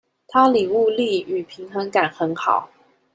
[0.29, 2.71] 他領悟力與平衡感很好